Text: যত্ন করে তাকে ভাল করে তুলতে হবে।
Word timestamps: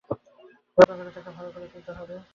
যত্ন 0.77 0.93
করে 0.97 1.11
তাকে 1.11 1.31
ভাল 1.37 1.47
করে 1.51 1.67
তুলতে 1.67 1.91
হবে। 1.93 2.15